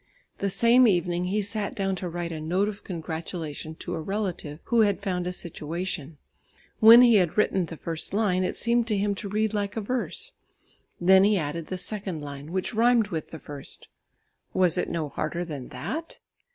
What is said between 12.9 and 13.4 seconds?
with the